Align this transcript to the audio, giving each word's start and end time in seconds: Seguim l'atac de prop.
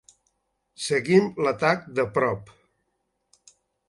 Seguim 0.85 1.27
l'atac 1.47 1.85
de 1.99 2.05
prop. 2.15 2.49